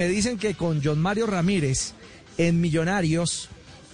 [0.00, 1.92] Me dicen que con John Mario Ramírez
[2.36, 3.48] en Millonarios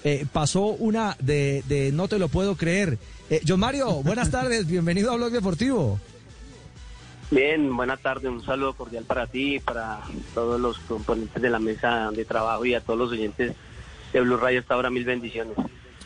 [0.04, 2.98] eh, pasó una de, de no te lo puedo creer.
[3.30, 4.66] Eh, John Mario, buenas tardes.
[4.66, 5.98] Bienvenido a Blog Deportivo.
[7.30, 10.02] Bien, buena tarde, un saludo cordial para ti, para
[10.34, 13.54] todos los componentes de la mesa de trabajo y a todos los oyentes
[14.12, 15.54] de Blue Radio hasta ahora, mil bendiciones.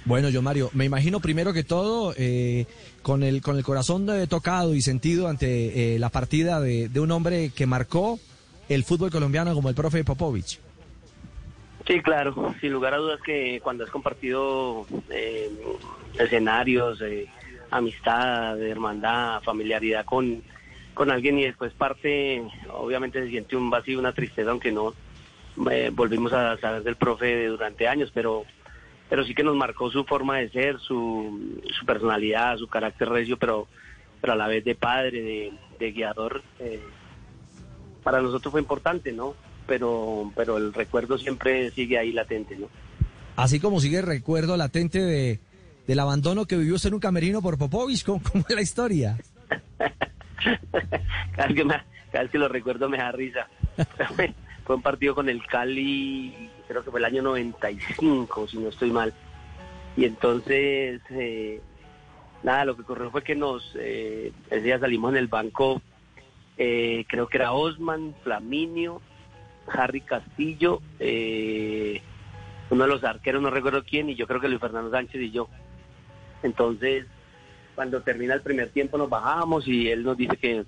[0.05, 2.67] Bueno, John Mario, me imagino primero que todo eh,
[3.03, 7.01] con el con el corazón de- tocado y sentido ante eh, la partida de, de
[7.01, 8.20] un hombre que marcó
[8.69, 10.61] el fútbol colombiano como el profe Popovich.
[11.87, 15.51] Sí, claro, sin lugar a dudas que cuando has compartido eh,
[16.19, 17.27] escenarios, eh,
[17.70, 20.42] amistad, hermandad, familiaridad con,
[20.92, 22.42] con alguien y después parte,
[22.73, 24.92] obviamente se siente un vacío, una tristeza, aunque no
[25.70, 28.45] eh, volvimos a saber del profe durante años, pero
[29.09, 33.39] pero sí que nos marcó su forma de ser, su, su personalidad, su carácter recio,
[33.39, 33.67] pero,
[34.20, 36.42] pero a la vez de padre, de, de guiador.
[38.09, 39.34] Para nosotros fue importante, ¿no?
[39.67, 42.69] Pero, pero el recuerdo siempre sigue ahí latente, ¿no?
[43.37, 45.41] Así como sigue el recuerdo latente de,
[45.87, 49.19] del abandono que vivió usted en un camerino por Popovich, ¿cómo, cómo es la historia?
[51.36, 53.47] cada, vez que me- cada vez que lo recuerdo me da risa.
[54.64, 58.91] fue un partido con el Cali, creo que fue el año 95, si no estoy
[58.91, 59.12] mal.
[59.98, 61.61] Y entonces, eh,
[62.42, 65.83] nada, lo que ocurrió fue que nos, eh, ese día salimos en el banco,
[66.59, 69.01] eh, creo que era Osman, Flaminio,
[69.69, 72.03] Harry Castillo, eh,
[72.70, 75.31] uno de los arqueros, no recuerdo quién, y yo creo que Luis Fernando Sánchez y
[75.31, 75.48] yo.
[76.42, 77.06] Entonces,
[77.74, 80.64] cuando termina el primer tiempo nos bajamos y él nos dice que,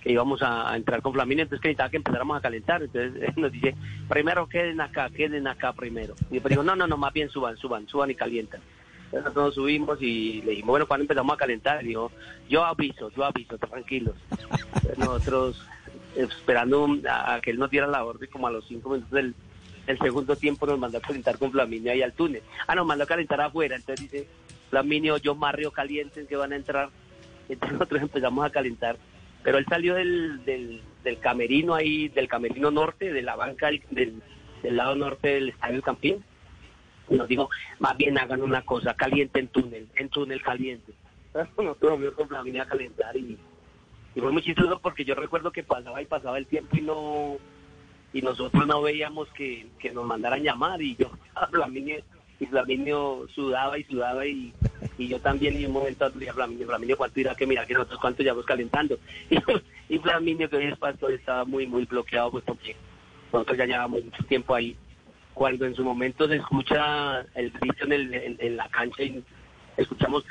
[0.00, 2.82] que íbamos a, entrar con Flaminio, entonces que necesitaba que empezáramos a calentar.
[2.82, 3.74] Entonces él nos dice,
[4.08, 6.14] primero queden acá, queden acá primero.
[6.30, 8.62] Y después digo, no, no, no, más bien suban, suban, suban y calientan.
[9.12, 11.82] Entonces subimos y le dijimos, bueno, cuando empezamos a calentar?
[11.82, 12.10] Dijo,
[12.48, 14.14] yo aviso, yo aviso, tranquilos.
[14.96, 15.64] Nosotros
[16.16, 19.34] esperando a, que él nos diera la orden como a los cinco minutos del,
[20.00, 22.42] segundo tiempo nos mandó a calentar con Flaminio ahí al túnel.
[22.66, 24.28] Ah, nos mandó a calentar afuera, entonces dice,
[24.70, 26.90] Flaminio, yo Mario calientes que van a entrar.
[27.48, 28.96] Entonces nosotros empezamos a calentar.
[29.44, 33.82] Pero él salió del, del, del camerino ahí, del camerino norte, de la banca del,
[34.62, 36.24] del, lado norte del estadio Campín.
[37.08, 40.92] Y nos dijo, más bien hagan una cosa, caliente en túnel, en túnel caliente.
[41.56, 43.38] Nosotros nos con a calentar y,
[44.14, 47.36] y fue muy chistoso porque yo recuerdo que pasaba y pasaba el tiempo y no
[48.12, 51.10] y nosotros no veíamos que, que nos mandaran llamar y yo
[52.46, 54.54] Flaminio sudaba y sudaba y,
[54.96, 58.00] y yo también y un momento dije Flaminio, Flaminio cuánto irá que mira que nosotros
[58.00, 58.98] cuánto llevamos calentando
[59.30, 59.36] y,
[59.94, 62.74] y Flaminio que hoy es pastor estaba muy muy bloqueado pues porque
[63.32, 64.76] nosotros ya llevábamos mucho tiempo ahí
[65.36, 69.22] cuando en su momento se escucha el grito en, el, en, la cancha y
[69.76, 70.24] escuchamos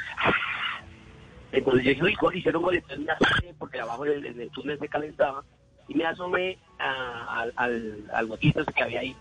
[1.51, 4.41] entonces yo dije, uy, gol, hicieron gol, entonces me asomé, porque abajo en el, en
[4.41, 5.43] el túnel se calentaba,
[5.87, 8.39] y me asomé a- al, al,
[8.75, 9.15] que había ahí.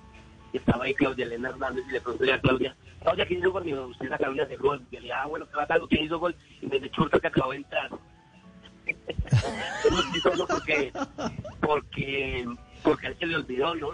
[0.54, 3.64] Y estaba ahí Claudia Elena Hernández y le pregunté a Claudia, Claudia, ¿quién hizo gol?
[3.64, 4.80] Me dijo, usted la Claudia de gol.
[4.90, 6.34] Y yo le dije, ah, bueno, qué bacano, ¿quién hizo gol?
[6.62, 7.90] Y me dice, churta que acabó de entrar.
[9.90, 10.92] Muy chistoso porque,
[11.60, 12.48] porque,
[12.82, 13.90] porque a él se le olvidó, ¿no?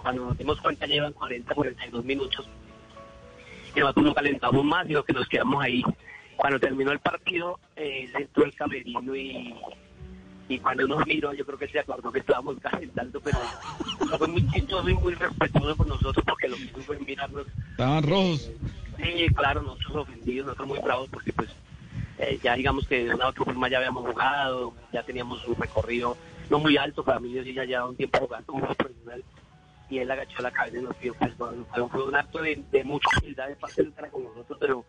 [0.00, 2.48] Cuando nos dimos cuenta llevan 40, 42 minutos
[3.74, 5.82] y nosotros no calentamos más, sino que nos quedamos ahí.
[6.36, 9.54] Cuando terminó el partido, eh, él entró el camerino y,
[10.48, 13.38] y cuando nos miró, yo creo que se acordó que estábamos calentando, pero
[14.18, 17.46] fue muy chistoso y muy respetuoso con nosotros porque lo que hizo fue mirarnos.
[17.70, 18.50] Estaban rojos.
[18.98, 21.48] Sí, claro, nosotros ofendidos, nosotros muy bravos porque pues
[22.18, 25.56] eh, ya digamos que de una u otra forma ya habíamos jugado, ya teníamos un
[25.56, 26.16] recorrido
[26.50, 29.24] no muy alto, para mí yo sí ya llevaba un tiempo jugando como profesional
[29.92, 31.66] y él agachó la cabeza y nos pidió perdón.
[31.74, 34.84] Fue, fue un acto de, de mucha humildad de parte para con nosotros, pero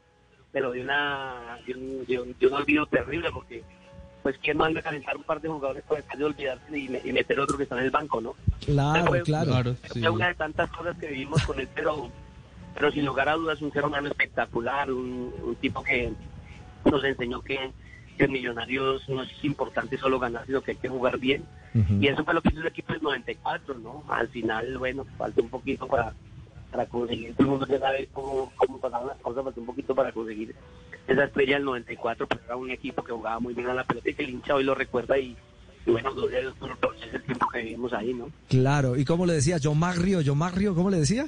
[0.51, 3.63] pero de una de un, de un, de un olvido terrible porque
[4.21, 7.01] pues quién manda a calentar un par de jugadores por después de olvidarse y, me-
[7.03, 8.35] y meter otro que está en el banco, ¿no?
[8.63, 9.49] Claro, Fue- claro.
[9.51, 9.99] Claro, sí.
[9.99, 12.09] Fue una de tantas cosas que vivimos con él, pero,
[12.75, 16.13] pero sin lugar a dudas un ser humano espectacular, un, un tipo que
[16.89, 17.71] nos enseñó que,
[18.13, 21.43] que Millonarios no es importante solo ganar, sino que hay que jugar bien.
[21.73, 21.95] Ujú.
[21.99, 24.03] Y eso fue lo que hizo el equipo del 94, ¿no?
[24.07, 26.13] Al final, bueno, falta un poquito para,
[26.71, 29.95] para conseguir, todo el mundo ya sabe cómo, cómo pasaron las cosas, falta un poquito
[29.95, 30.55] para conseguir
[31.07, 34.09] esa estrella del 94, pero era un equipo que jugaba muy bien a la pelota
[34.09, 35.35] y que el hincha hoy lo recuerda y,
[35.85, 38.29] y bueno, por todo ese tiempo que vivimos ahí, ¿no?
[38.47, 39.57] Claro, ¿y cómo le decía?
[39.57, 41.27] Yo Magrio, yo Magrio, ¿cómo le decía?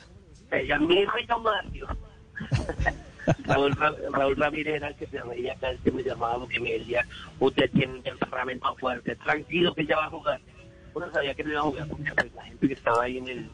[0.51, 1.87] Ella mi hijo yo Mario.
[3.45, 6.59] Raúl, Ra- Raúl Ramírez era el que se reía acá, el que me llamaba porque
[6.59, 7.05] me decía,
[7.39, 10.39] usted tiene un temperamento fuerte, tranquilo que ya va a jugar.
[10.93, 13.27] Uno sabía que no iba a jugar porque pues, la gente que estaba ahí en
[13.27, 13.49] el,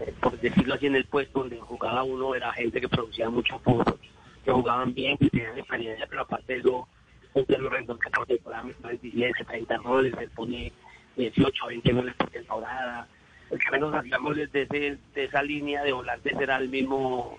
[0.00, 3.58] eh, por decirlo así, en el puesto donde jugaba uno era gente que producía mucho
[3.60, 3.98] fútbol,
[4.44, 6.88] que jugaban bien, que tenían experiencia, pero aparte de eso,
[7.34, 10.72] un Pedro Rendón que por temporada me pone 17, 30 goles, me pone
[11.16, 13.06] 18, 20 goles por temporada.
[13.50, 17.38] El menos hacía goles de, esa línea de volantes era el mismo,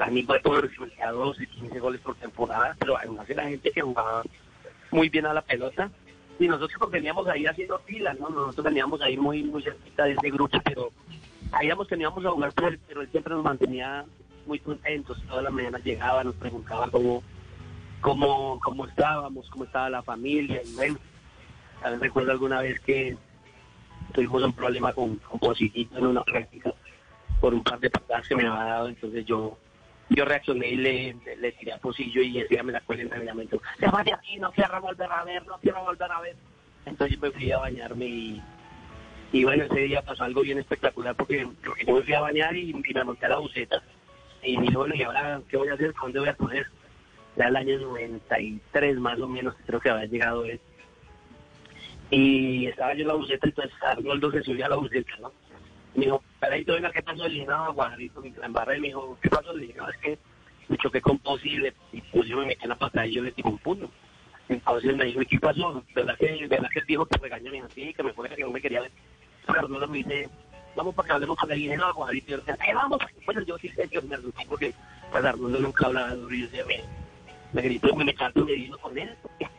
[0.00, 3.80] amigo de todos que metía 12, 15 goles por temporada, pero además era gente que
[3.80, 4.22] jugaba
[4.90, 5.90] muy bien a la pelota.
[6.38, 8.30] Y nosotros veníamos ahí haciendo filas, ¿no?
[8.30, 10.92] Nosotros veníamos ahí muy, muy cerquita de ese grupo, pero
[11.50, 14.04] sabíamos que a jugar por él, pero él siempre nos mantenía
[14.46, 15.20] muy contentos.
[15.28, 17.24] Todas las mañanas llegaba, nos preguntaba cómo,
[18.00, 20.62] cómo, cómo estábamos, cómo estaba la familia.
[20.64, 20.98] Y bueno,
[21.82, 23.16] también recuerdo alguna vez que
[24.12, 26.72] tuvimos un problema con, con Positito en una práctica
[27.40, 29.58] por un par de patadas que me había dado, entonces yo
[30.10, 33.60] yo reaccioné y le, tiré a Posillo y ese me la cuelga en el reglamento.
[33.78, 36.36] Se va de aquí, no quiero volver a ver, no quiero volver a ver.
[36.86, 38.42] Entonces me fui a bañarme y,
[39.32, 42.72] y bueno, ese día pasó algo bien espectacular porque yo me fui a bañar y,
[42.72, 43.82] me monté a la buceta.
[44.42, 45.92] Y dije, bueno, ¿y ahora qué voy a hacer?
[45.92, 46.66] ¿Para ¿Dónde voy a coger?
[47.36, 50.60] Era el año 93 más o menos, creo que había llegado él.
[52.10, 55.32] Y estaba yo en la buceta, entonces Arnoldo se subió a la buceta, ¿no?
[55.94, 56.06] Me
[56.40, 57.24] Peladito, venga, ¿qué pasó?
[57.26, 58.78] Le dije, no, Guajarito, me la embarré.
[58.80, 59.52] Me dijo, ¿qué pasó?
[59.52, 60.18] Le dije, no, es que
[60.68, 63.32] me choqué con posible y pues yo me metí en la patada y yo le
[63.32, 63.90] tiré un puño.
[64.48, 65.82] Entonces me dijo, ¿y qué pasó?
[65.94, 67.50] ¿Verdad que, verdad que viejo te regañó?
[67.50, 68.90] Me dijo, sí, que me fue que no me quería ver.
[69.46, 70.28] Pero Arnoldo me dice,
[70.76, 72.26] vamos para que hablemos con la dije, no, Guajarito.
[72.28, 72.98] Y yo decía, "Eh, vamos.
[73.26, 74.74] Bueno, yo sí sé que me asusté porque
[75.10, 76.82] pues Arnoldo nunca hablaba duro y yo decía, me,
[77.52, 79.14] me gritó me echaste me vino con él.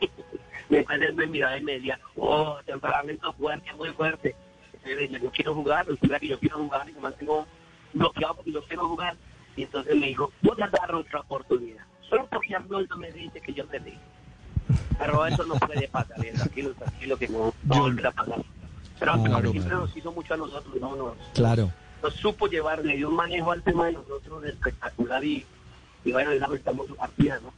[0.70, 4.34] Después él me miraba y me decía, oh, temperamento fuerte, muy fuerte.
[5.22, 5.86] Yo quiero jugar,
[6.20, 7.46] que yo quiero jugar y me mantengo
[7.92, 9.16] bloqueado porque yo quiero jugar.
[9.56, 11.84] Y entonces me dijo, voy a dar otra oportunidad.
[12.08, 13.94] Solo porque Arnoldo me dice que yo perdí.
[14.98, 18.42] Pero eso no puede pasar, eh, tranquilo, tranquilo, que no, no Yo- volverá a pasar.
[18.98, 21.72] Pero Claro, siempre nos hizo mucho a nosotros, no nos, Claro.
[22.02, 25.46] nos supo llevar, le dio un manejo al tema de nosotros espectacular y,
[26.04, 27.52] y bueno, estamos su partida, ¿no?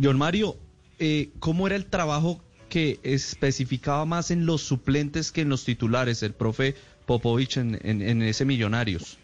[0.00, 0.56] John Mario,
[1.00, 2.43] eh, ¿cómo era el trabajo
[2.74, 6.74] que especificaba más en los suplentes que en los titulares, el profe
[7.06, 9.16] Popovich en, en- en ese Millonarios?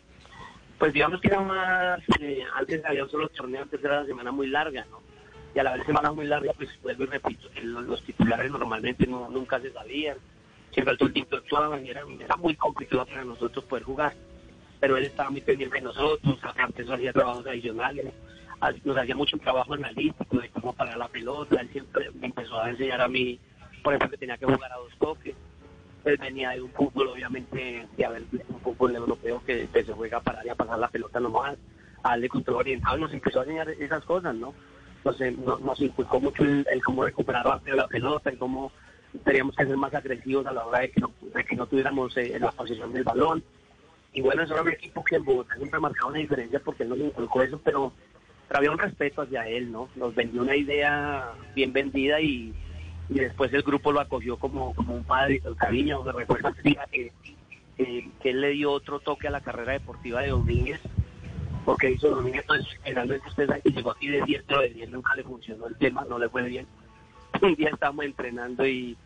[0.79, 4.47] Pues digamos que era más, eh, antes había solo torneos, antes era la semana muy
[4.47, 5.01] larga, ¿no?
[5.53, 9.29] Y a la vez semana muy larga, pues vuelvo y repito, los, titulares normalmente no,
[9.29, 10.17] nunca se sabían,
[10.73, 14.15] siempre todo el tiempo actuaban era, era muy complicado para nosotros poder jugar.
[14.79, 18.07] Pero él estaba muy pendiente de nosotros, aparte eso hacía trabajos adicionales,
[18.85, 23.01] nos hacía mucho trabajo analítico de cómo parar la pelota, él siempre empezó a enseñar
[23.01, 23.39] a mí,
[23.83, 25.35] por ejemplo, que tenía que jugar a dos toques,
[26.05, 30.19] él venía de un fútbol, obviamente, de haber un fútbol europeo que, que se juega
[30.19, 31.57] a parar y a pasar la pelota nomás,
[32.03, 34.55] a darle control orientado, y nos empezó a enseñar esas cosas, ¿no?
[34.99, 38.71] Entonces nos, nos inculcó mucho el, cómo recuperar rápido la pelota, el cómo
[39.25, 42.17] teníamos que ser más agresivos a la hora de que no, de que no tuviéramos
[42.19, 43.43] eh, la posición del balón.
[44.13, 46.91] Y bueno, eso era un equipo que en Bogotá siempre marcaba una diferencia porque él
[46.91, 47.93] nos inculcó eso, pero,
[48.51, 49.89] pero un respeto hacia él, ¿no?
[49.95, 52.53] Nos vendió una idea bien vendida y,
[53.09, 56.03] después el grupo lo acogió como, como un padre con cariño.
[56.03, 56.77] Me recuerdo que,
[57.77, 60.81] que, que él le dio otro toque a la carrera deportiva de Domínguez,
[61.65, 65.15] porque hizo Domínguez, pues generalmente usted sabe llegó aquí de 10, pero de 10 nunca
[65.15, 66.67] le funcionó el tema, no le fue bien.
[67.43, 68.97] Un día estábamos entrenando y,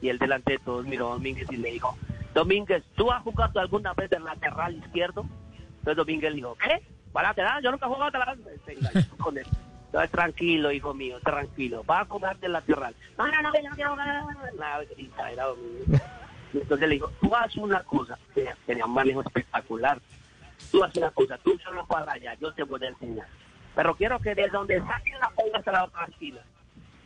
[0.00, 1.94] y él delante de todos miró a Domínguez y le dijo,
[2.32, 5.26] Domínguez, ¿tú has jugado alguna vez de lateral izquierdo?
[5.80, 6.82] Entonces Domínguez le dijo, ¿qué?
[7.12, 7.62] ¿Para lateral?
[7.62, 8.38] Yo nunca he jugado lateral.
[8.66, 9.46] Enganchó con él.
[9.86, 11.82] Entonces, tranquilo, hijo mío, tranquilo.
[11.84, 12.94] Va a jugar de lateral.
[13.16, 14.86] No, no, no, yo no quiero jugar.
[15.32, 15.46] Era
[16.52, 18.18] Entonces le dijo, tú haz una cosa.
[18.66, 19.98] Tenía, un manejo espectacular.
[20.70, 23.26] Tú haz una cosa, tú solo para allá, yo te voy a enseñar.
[23.74, 26.40] Pero quiero que desde donde saquen la pongas a la otra esquina.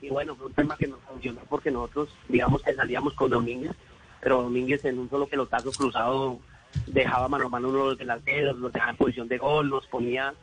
[0.00, 3.72] Y bueno, fue un tema que no funcionó porque nosotros, digamos que salíamos con Domínguez,
[4.20, 6.40] pero Domínguez en un solo pelotazo cruzado
[6.86, 10.34] dejaba mano a mano los delanteros, los dejaba en posición de gol, nos ponía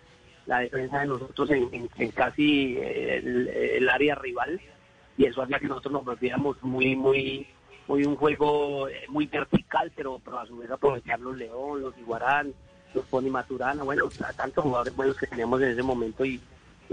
[0.45, 4.59] la defensa de nosotros en, en- casi eh, el, área rival.
[5.17, 7.47] Y eso hacía que nosotros nos volviéramos muy, muy,
[7.87, 11.97] muy un juego eh, muy vertical, pero, pero a su vez aprovechar los León, los
[11.97, 12.53] Iguarán,
[12.93, 14.05] los Pony Maturana, bueno,
[14.35, 16.25] tantos jugadores buenos que teníamos en ese momento.
[16.25, 16.39] Y,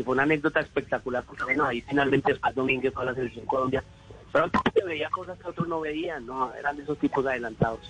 [0.04, 3.82] fue una anécdota espectacular porque bueno, ahí finalmente Oscar Domínguez fue la selección Colombia,
[4.30, 7.80] pero que veía cosas que otros no veían, no, eran de esos tipos adelantados.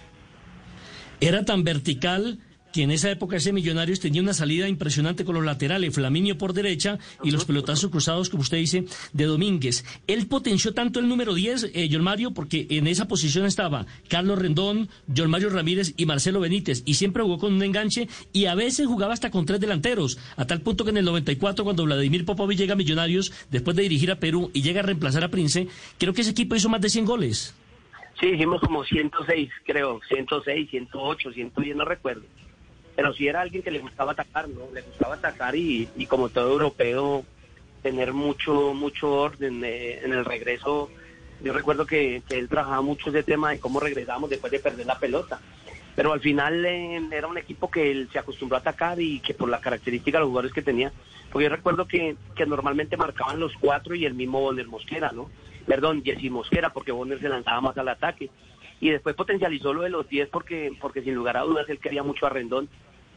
[1.21, 2.39] Era tan vertical
[2.77, 6.53] que en esa época ese Millonarios tenía una salida impresionante con los laterales, Flaminio por
[6.53, 9.83] derecha y los pelotazos cruzados, como usted dice, de Domínguez.
[10.07, 14.39] Él potenció tanto el número 10, eh, John Mario, porque en esa posición estaba Carlos
[14.39, 18.55] Rendón, John Mario Ramírez y Marcelo Benítez, y siempre jugó con un enganche y a
[18.55, 22.27] veces jugaba hasta con tres delanteros, a tal punto que en el 94, cuando Vladimir
[22.27, 25.67] Popovic llega a Millonarios, después de dirigir a Perú y llega a reemplazar a Prince,
[25.97, 27.55] creo que ese equipo hizo más de 100 goles.
[28.21, 32.23] Sí, hicimos como 106, creo, 106, 108, 110, no recuerdo.
[32.95, 34.73] Pero sí era alguien que le gustaba atacar, ¿no?
[34.73, 37.25] Le gustaba atacar y, y como todo europeo,
[37.83, 40.91] tener mucho, mucho orden eh, en el regreso.
[41.43, 44.99] Yo recuerdo que, él trabajaba mucho ese tema de cómo regresamos después de perder la
[44.99, 45.39] pelota.
[45.95, 49.35] Pero al final eh, era un equipo que él se acostumbró a atacar y que
[49.35, 50.91] por la característica de los jugadores que tenía,
[51.31, 55.31] porque yo recuerdo que, que normalmente marcaban los cuatro y el mismo Bonner Mosquera, ¿no?
[55.67, 58.31] Perdón, Jesse Mosquera, porque Bonner se lanzaba más al ataque.
[58.81, 62.03] Y después potencializó lo de los 10 porque, porque sin lugar a dudas él quería
[62.03, 62.69] mucho a Rendón.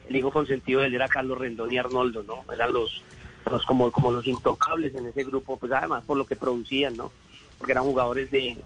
[0.08, 2.52] El hijo consentido de él era Carlos Rendón y Arnoldo, ¿no?
[2.52, 3.04] Eran los,
[3.50, 7.12] los como, como los intocables en ese grupo, pues además por lo que producían, ¿no?
[7.58, 8.58] Porque eran jugadores de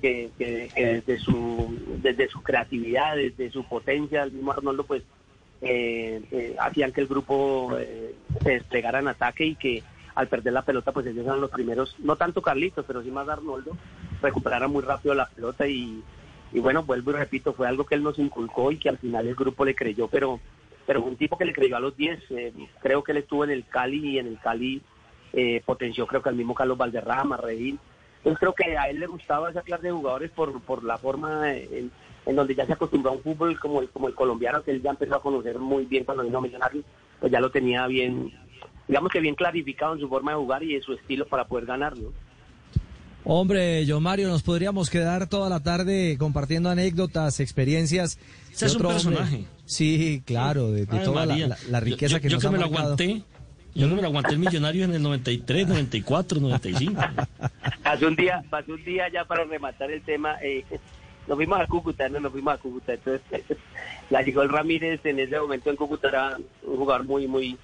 [0.00, 5.02] que, que, que desde su desde su creatividad, desde su potencia, el mismo Arnoldo pues
[5.62, 9.82] eh, eh, hacían que el grupo eh, se desplegara en ataque y que
[10.14, 13.28] al perder la pelota pues ellos eran los primeros, no tanto Carlitos, pero sí más
[13.28, 13.76] Arnoldo,
[14.22, 16.02] recuperaran muy rápido la pelota y,
[16.52, 19.26] y bueno, vuelvo y repito, fue algo que él nos inculcó y que al final
[19.26, 20.40] el grupo le creyó, pero
[20.86, 22.52] pero un tipo que le creyó a los 10, eh,
[22.82, 24.82] creo que él estuvo en el Cali y en el Cali
[25.32, 27.78] eh, potenció creo que al mismo Carlos Valderrama, Redín.
[28.18, 31.52] Entonces creo que a él le gustaba esa clase de jugadores por, por la forma
[31.52, 31.90] en,
[32.26, 34.82] en donde ya se acostumbró a un fútbol como el, como el colombiano, que él
[34.82, 36.84] ya empezó a conocer muy bien cuando vino a Millonarios,
[37.20, 38.32] pues ya lo tenía bien,
[38.88, 41.66] digamos que bien clarificado en su forma de jugar y en su estilo para poder
[41.66, 42.10] ganar, ¿no?
[43.26, 48.18] Hombre, yo Mario, nos podríamos quedar toda la tarde compartiendo anécdotas, experiencias.
[48.52, 49.36] Ese es un personaje.
[49.36, 49.50] Hombre.
[49.64, 51.46] Sí, claro, de, de Ay, toda la, María.
[51.48, 52.84] la, la riqueza yo, que yo nos que ha me lo marcado.
[52.94, 53.22] aguanté.
[53.74, 57.00] Yo que me lo aguanté el millonario en el 93, 94, 95.
[57.82, 60.62] Hace un día, hace un día ya para rematar el tema, eh,
[61.26, 63.22] nos fuimos a Cúcuta, no nos fuimos a Cúcuta, entonces
[64.10, 67.56] la llegó el Ramírez en ese momento en Cúcuta era un jugador muy, muy,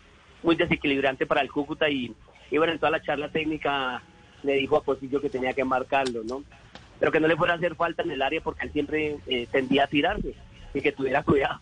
[0.42, 2.14] muy desequilibrante para el Cúcuta y,
[2.50, 4.02] y bueno, en toda la charla técnica
[4.42, 6.42] le dijo a Posillo que tenía que marcarlo, ¿no?
[6.98, 9.46] Pero que no le fuera a hacer falta en el área porque él siempre eh,
[9.50, 10.34] tendía a tirarse
[10.74, 11.60] y que tuviera cuidado.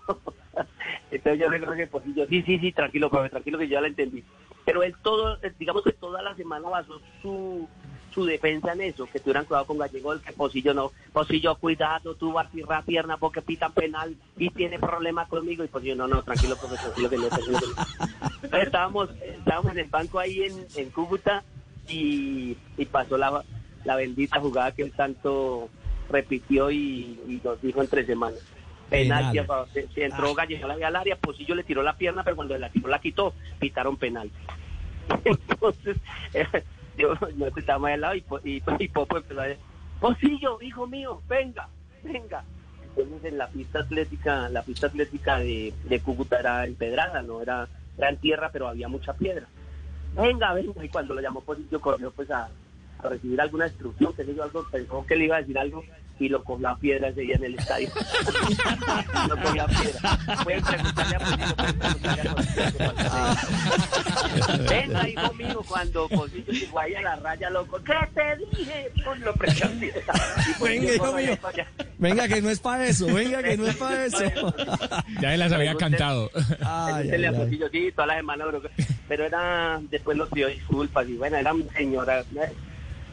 [1.10, 4.24] Entonces yo recuerdo que Posillo, sí, sí, sí, tranquilo, profe, tranquilo que yo la entendí.
[4.64, 7.68] Pero él todo, eh, digamos que toda la semana basó su,
[8.12, 12.14] su defensa en eso, que tuvieran cuidado con Gallego, el que Posillo no, Posillo cuidado,
[12.14, 16.08] tú vas a tirar pierna porque pitan penal y tiene problemas conmigo y Posillo no,
[16.08, 18.26] no, tranquilo, profe, tranquilo que no, tranquilo que no.
[18.42, 21.44] Entonces, estábamos, estábamos en el banco ahí en, en Cúcuta
[21.88, 23.44] y, y pasó la,
[23.84, 25.68] la bendita jugada que él tanto
[26.10, 28.40] repitió y, y nos dijo en tres semanas.
[28.88, 29.66] Penal, Penal.
[29.72, 32.88] se, se entró Gallego al área, Posillo le tiró la pierna, pero cuando la tiró
[32.88, 34.30] la quitó, pitaron penal.
[35.24, 35.96] Entonces,
[36.98, 39.62] yo no estaba más al lado y, y, y Popo empezó a decir,
[40.00, 41.68] Posillo, hijo mío, venga,
[42.02, 42.44] venga.
[42.96, 47.68] Entonces en la pista atlética, la pista atlética de, de Cúcuta era empedrada, no era,
[47.98, 49.46] en tierra, pero había mucha piedra.
[50.14, 52.48] Venga, venga, y cuando lo llamó Posillo corrió pues a,
[52.98, 55.84] a recibir alguna instrucción, que yo algo, pensó que le iba a decir algo
[56.18, 57.88] y lo cogió a piedra ese día en el estadio.
[59.28, 60.18] lo cogió a piedra.
[60.44, 62.68] Pueden preguntarle a Posillo, pueden preguntarle a Posillo.
[64.68, 68.90] Venga, hijo mío, cuando Posillo llegó ahí a la raya, loco, ¿qué te dije?
[69.04, 69.68] Pues lo Posillo
[70.62, 71.38] Venga, hijo mío.
[71.98, 74.54] Venga, que no es para eso, venga, que no es para eso.
[75.20, 76.30] Ya las había cantado.
[76.64, 77.60] Ay, ay, ay.
[77.72, 78.62] Sí, toda la semana, pero,
[79.08, 82.24] pero era, después nos pidió disculpas y bueno, era un señora,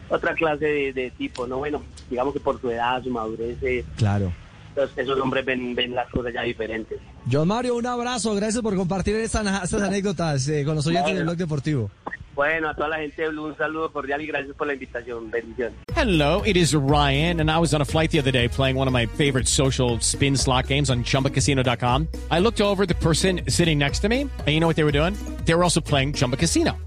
[0.09, 1.57] otra clase de, de tipo, ¿no?
[1.57, 4.31] Bueno, digamos que por su edad, su madurez, eh, Claro.
[4.75, 7.00] los- esos hombres ven, ven las cosas ya diferentes.
[7.31, 11.24] John Mario, un abrazo, gracias por compartir estas, estas anécdotas eh, con los oyentes del
[11.24, 11.89] Blog Deportivo.
[12.35, 15.31] Bueno, a toda la gente de Blue, un saludo cordial y gracias por la invitación.
[15.31, 15.74] Bendiciones.
[15.95, 18.89] Hello, it is Ryan, and I was on a flight the other day playing one
[18.89, 22.09] of my favorite social spin slot games on chumbacasino.com.
[22.29, 24.83] I looked over at the person sitting next to me, and you know what they
[24.83, 25.13] were doing?
[25.45, 26.74] They were also playing Chumba Casino.